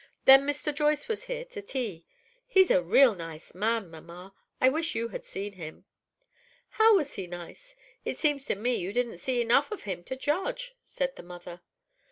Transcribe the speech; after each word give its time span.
Then 0.25 0.47
Mr. 0.47 0.73
Joyce 0.73 1.07
was 1.07 1.25
here 1.25 1.45
to 1.45 1.61
tea. 1.61 2.07
He's 2.47 2.71
a 2.71 2.81
real 2.81 3.13
nice 3.13 3.53
man, 3.53 3.91
mamma. 3.91 4.33
I 4.59 4.67
wish 4.67 4.95
you 4.95 5.09
had 5.09 5.25
seen 5.27 5.53
him." 5.53 5.85
"How 6.69 6.95
was 6.95 7.13
he 7.13 7.27
nice? 7.27 7.75
It 8.03 8.17
seems 8.17 8.45
to 8.47 8.55
me 8.55 8.77
you 8.77 8.93
didn't 8.93 9.19
see 9.19 9.41
enough 9.41 9.71
of 9.71 9.83
him 9.83 10.03
to 10.05 10.15
judge," 10.15 10.75
said 10.83 11.11
her 11.15 11.21
mother. 11.23 11.61